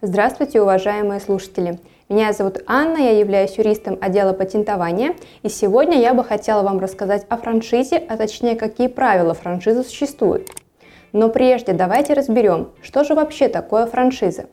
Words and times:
Здравствуйте, 0.00 0.62
уважаемые 0.62 1.18
слушатели! 1.18 1.80
Меня 2.08 2.32
зовут 2.32 2.62
Анна, 2.68 2.98
я 2.98 3.18
являюсь 3.18 3.58
юристом 3.58 3.98
отдела 4.00 4.32
патентования, 4.32 5.16
и 5.42 5.48
сегодня 5.48 5.98
я 5.98 6.14
бы 6.14 6.22
хотела 6.22 6.62
вам 6.62 6.78
рассказать 6.78 7.26
о 7.28 7.36
франшизе, 7.36 7.96
а 8.08 8.16
точнее, 8.16 8.54
какие 8.54 8.86
правила 8.86 9.34
франшизы 9.34 9.82
существуют. 9.82 10.50
Но 11.12 11.30
прежде 11.30 11.72
давайте 11.72 12.12
разберем, 12.12 12.68
что 12.80 13.02
же 13.02 13.16
вообще 13.16 13.48
такое 13.48 13.86
франшиза. 13.86 14.46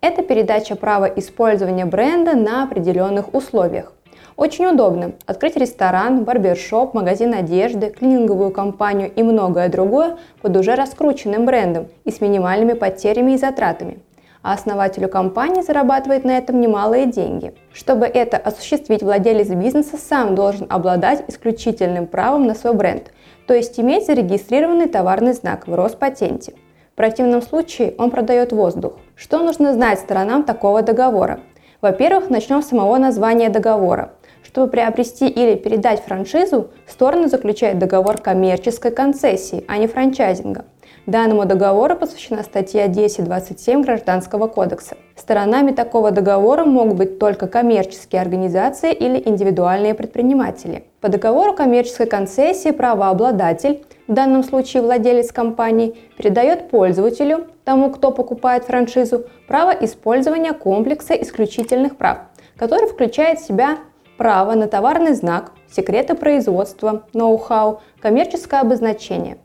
Это 0.00 0.22
передача 0.22 0.76
права 0.76 1.06
использования 1.06 1.86
бренда 1.86 2.36
на 2.36 2.62
определенных 2.62 3.34
условиях. 3.34 3.92
Очень 4.36 4.66
удобно 4.66 5.12
открыть 5.26 5.56
ресторан, 5.56 6.24
барбершоп, 6.24 6.92
магазин 6.92 7.34
одежды, 7.34 7.90
клининговую 7.90 8.50
компанию 8.50 9.12
и 9.14 9.22
многое 9.22 9.68
другое 9.68 10.16
под 10.42 10.56
уже 10.56 10.74
раскрученным 10.74 11.46
брендом 11.46 11.86
и 12.04 12.10
с 12.10 12.20
минимальными 12.20 12.72
потерями 12.72 13.32
и 13.32 13.38
затратами. 13.38 14.00
А 14.42 14.54
основателю 14.54 15.08
компании 15.08 15.62
зарабатывает 15.62 16.24
на 16.24 16.36
этом 16.36 16.60
немалые 16.60 17.06
деньги. 17.06 17.54
Чтобы 17.72 18.06
это 18.06 18.36
осуществить, 18.36 19.02
владелец 19.02 19.48
бизнеса 19.50 19.96
сам 19.96 20.34
должен 20.34 20.66
обладать 20.68 21.24
исключительным 21.28 22.08
правом 22.08 22.46
на 22.46 22.56
свой 22.56 22.74
бренд, 22.74 23.12
то 23.46 23.54
есть 23.54 23.78
иметь 23.78 24.06
зарегистрированный 24.06 24.88
товарный 24.88 25.32
знак 25.32 25.68
в 25.68 25.74
Роспатенте. 25.74 26.54
В 26.92 26.96
противном 26.96 27.40
случае 27.40 27.94
он 27.98 28.10
продает 28.10 28.52
воздух. 28.52 28.94
Что 29.14 29.42
нужно 29.44 29.72
знать 29.72 30.00
сторонам 30.00 30.42
такого 30.42 30.82
договора? 30.82 31.40
Во-первых, 31.80 32.30
начнем 32.30 32.62
с 32.62 32.68
самого 32.68 32.96
названия 32.98 33.50
договора. 33.50 34.12
Чтобы 34.44 34.70
приобрести 34.70 35.26
или 35.26 35.56
передать 35.56 36.04
франшизу, 36.04 36.70
стороны 36.86 37.28
заключают 37.28 37.78
договор 37.78 38.18
коммерческой 38.18 38.92
концессии, 38.92 39.64
а 39.66 39.78
не 39.78 39.88
франчайзинга. 39.88 40.66
Данному 41.06 41.44
договору 41.44 41.96
посвящена 41.96 42.42
статья 42.42 42.86
10.27 42.86 43.82
Гражданского 43.82 44.46
кодекса. 44.46 44.96
Сторонами 45.16 45.72
такого 45.72 46.10
договора 46.10 46.64
могут 46.64 46.96
быть 46.96 47.18
только 47.18 47.46
коммерческие 47.46 48.22
организации 48.22 48.92
или 48.92 49.22
индивидуальные 49.22 49.94
предприниматели. 49.94 50.84
По 51.00 51.08
договору 51.08 51.52
коммерческой 51.52 52.06
концессии 52.06 52.70
правообладатель, 52.70 53.84
в 54.08 54.12
данном 54.14 54.44
случае 54.44 54.82
владелец 54.82 55.30
компании, 55.30 55.94
передает 56.16 56.70
пользователю, 56.70 57.48
тому, 57.64 57.90
кто 57.90 58.10
покупает 58.10 58.64
франшизу, 58.64 59.24
право 59.46 59.72
использования 59.72 60.52
комплекса 60.52 61.14
исключительных 61.14 61.96
прав, 61.96 62.18
который 62.56 62.88
включает 62.88 63.40
в 63.40 63.46
себя 63.46 63.78
право 64.16 64.54
на 64.54 64.68
товарный 64.68 65.14
знак, 65.14 65.52
секреты 65.70 66.14
производства, 66.14 67.04
ноу-хау, 67.12 67.80
коммерческое 68.00 68.60
обозначение. 68.60 69.38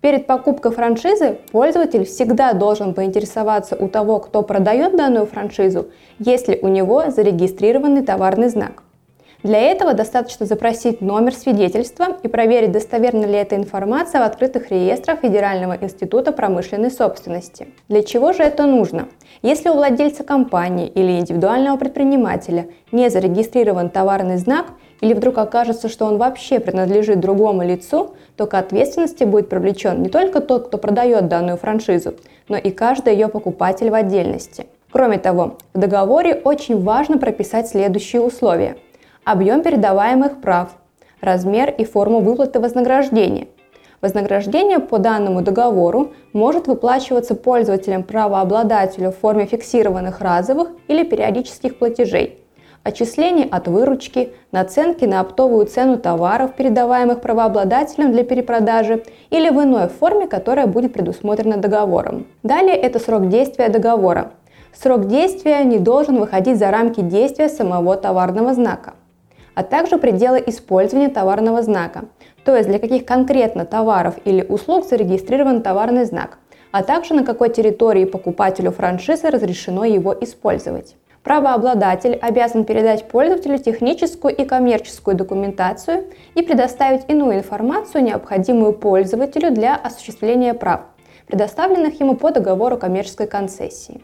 Перед 0.00 0.26
покупкой 0.26 0.72
франшизы 0.72 1.38
пользователь 1.50 2.04
всегда 2.04 2.52
должен 2.52 2.94
поинтересоваться 2.94 3.76
у 3.76 3.88
того, 3.88 4.20
кто 4.20 4.42
продает 4.42 4.96
данную 4.96 5.26
франшизу, 5.26 5.88
есть 6.18 6.48
ли 6.48 6.58
у 6.62 6.68
него 6.68 7.10
зарегистрированный 7.10 8.02
товарный 8.02 8.48
знак. 8.48 8.82
Для 9.46 9.60
этого 9.60 9.94
достаточно 9.94 10.44
запросить 10.44 11.00
номер 11.00 11.32
свидетельства 11.32 12.16
и 12.24 12.26
проверить, 12.26 12.72
достоверна 12.72 13.26
ли 13.26 13.34
эта 13.34 13.54
информация 13.54 14.20
в 14.20 14.24
открытых 14.24 14.72
реестрах 14.72 15.20
Федерального 15.20 15.78
института 15.80 16.32
промышленной 16.32 16.90
собственности. 16.90 17.68
Для 17.88 18.02
чего 18.02 18.32
же 18.32 18.42
это 18.42 18.66
нужно? 18.66 19.06
Если 19.42 19.68
у 19.68 19.74
владельца 19.74 20.24
компании 20.24 20.88
или 20.88 21.20
индивидуального 21.20 21.76
предпринимателя 21.76 22.66
не 22.90 23.08
зарегистрирован 23.08 23.88
товарный 23.88 24.38
знак 24.38 24.66
или 25.00 25.14
вдруг 25.14 25.38
окажется, 25.38 25.88
что 25.88 26.06
он 26.06 26.18
вообще 26.18 26.58
принадлежит 26.58 27.20
другому 27.20 27.62
лицу, 27.62 28.16
то 28.36 28.46
к 28.46 28.54
ответственности 28.54 29.22
будет 29.22 29.48
привлечен 29.48 30.02
не 30.02 30.08
только 30.08 30.40
тот, 30.40 30.66
кто 30.66 30.76
продает 30.76 31.28
данную 31.28 31.56
франшизу, 31.56 32.14
но 32.48 32.56
и 32.56 32.72
каждый 32.72 33.12
ее 33.12 33.28
покупатель 33.28 33.90
в 33.90 33.94
отдельности. 33.94 34.66
Кроме 34.90 35.18
того, 35.18 35.58
в 35.72 35.78
договоре 35.78 36.34
очень 36.34 36.82
важно 36.82 37.18
прописать 37.18 37.68
следующие 37.68 38.20
условия– 38.22 38.76
объем 39.26 39.64
передаваемых 39.64 40.40
прав, 40.40 40.76
размер 41.20 41.68
и 41.70 41.84
форму 41.84 42.20
выплаты 42.20 42.60
вознаграждения. 42.60 43.48
Вознаграждение 44.00 44.78
по 44.78 44.98
данному 44.98 45.42
договору 45.42 46.12
может 46.32 46.68
выплачиваться 46.68 47.34
пользователям-правообладателю 47.34 49.10
в 49.10 49.16
форме 49.16 49.46
фиксированных 49.46 50.20
разовых 50.20 50.68
или 50.86 51.02
периодических 51.02 51.76
платежей, 51.76 52.38
отчислений 52.84 53.48
от 53.50 53.66
выручки, 53.66 54.32
наценки 54.52 55.04
на 55.06 55.18
оптовую 55.18 55.66
цену 55.66 55.98
товаров, 55.98 56.54
передаваемых 56.54 57.20
правообладателям 57.20 58.12
для 58.12 58.22
перепродажи 58.22 59.02
или 59.30 59.48
в 59.50 59.60
иной 59.60 59.88
форме, 59.88 60.28
которая 60.28 60.68
будет 60.68 60.92
предусмотрена 60.92 61.56
договором. 61.56 62.28
Далее 62.44 62.76
это 62.76 63.00
срок 63.00 63.28
действия 63.28 63.70
договора. 63.70 64.30
Срок 64.72 65.08
действия 65.08 65.64
не 65.64 65.80
должен 65.80 66.20
выходить 66.20 66.58
за 66.58 66.70
рамки 66.70 67.00
действия 67.00 67.48
самого 67.48 67.96
товарного 67.96 68.54
знака 68.54 68.92
а 69.56 69.62
также 69.62 69.96
пределы 69.96 70.42
использования 70.46 71.08
товарного 71.08 71.62
знака, 71.62 72.04
то 72.44 72.54
есть 72.54 72.68
для 72.68 72.78
каких 72.78 73.06
конкретно 73.06 73.64
товаров 73.64 74.16
или 74.26 74.42
услуг 74.42 74.86
зарегистрирован 74.86 75.62
товарный 75.62 76.04
знак, 76.04 76.38
а 76.72 76.82
также 76.82 77.14
на 77.14 77.24
какой 77.24 77.48
территории 77.48 78.04
покупателю 78.04 78.70
франшизы 78.70 79.30
разрешено 79.30 79.84
его 79.86 80.14
использовать. 80.20 80.96
Правообладатель 81.22 82.16
обязан 82.20 82.66
передать 82.66 83.08
пользователю 83.08 83.58
техническую 83.58 84.36
и 84.36 84.44
коммерческую 84.44 85.16
документацию 85.16 86.04
и 86.34 86.42
предоставить 86.42 87.08
иную 87.08 87.38
информацию, 87.38 88.04
необходимую 88.04 88.74
пользователю 88.74 89.50
для 89.52 89.74
осуществления 89.74 90.52
прав, 90.52 90.82
предоставленных 91.26 91.98
ему 91.98 92.14
по 92.14 92.30
договору 92.30 92.76
коммерческой 92.76 93.26
концессии, 93.26 94.02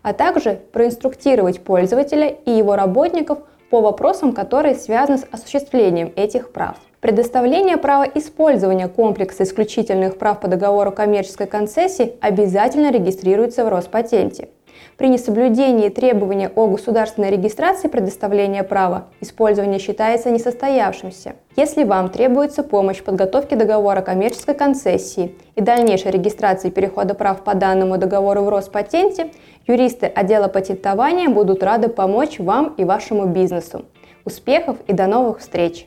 а 0.00 0.14
также 0.14 0.58
проинструктировать 0.72 1.62
пользователя 1.62 2.28
и 2.28 2.50
его 2.50 2.76
работников– 2.76 3.40
по 3.70 3.80
вопросам, 3.80 4.32
которые 4.32 4.74
связаны 4.74 5.18
с 5.18 5.26
осуществлением 5.30 6.12
этих 6.16 6.52
прав. 6.52 6.76
Предоставление 7.00 7.76
права 7.76 8.04
использования 8.14 8.88
комплекса 8.88 9.44
исключительных 9.44 10.18
прав 10.18 10.40
по 10.40 10.48
договору 10.48 10.90
коммерческой 10.90 11.46
концессии 11.46 12.14
обязательно 12.20 12.90
регистрируется 12.90 13.64
в 13.64 13.68
Роспатенте. 13.68 14.48
При 14.96 15.08
несоблюдении 15.08 15.88
требования 15.88 16.50
о 16.54 16.66
государственной 16.66 17.30
регистрации 17.30 17.88
предоставления 17.88 18.62
права, 18.62 19.06
использование 19.20 19.78
считается 19.78 20.30
несостоявшимся. 20.30 21.34
Если 21.56 21.84
вам 21.84 22.10
требуется 22.10 22.62
помощь 22.62 22.98
в 22.98 23.04
подготовке 23.04 23.56
договора 23.56 24.00
коммерческой 24.00 24.54
концессии 24.54 25.34
и 25.54 25.60
дальнейшей 25.60 26.10
регистрации 26.10 26.70
перехода 26.70 27.14
прав 27.14 27.42
по 27.44 27.54
данному 27.54 27.98
договору 27.98 28.42
в 28.42 28.48
Роспатенте, 28.48 29.30
юристы 29.66 30.06
отдела 30.06 30.48
патентования 30.48 31.28
будут 31.28 31.62
рады 31.62 31.88
помочь 31.88 32.38
вам 32.38 32.74
и 32.76 32.84
вашему 32.84 33.26
бизнесу. 33.26 33.84
Успехов 34.24 34.76
и 34.86 34.92
до 34.92 35.06
новых 35.06 35.40
встреч! 35.40 35.86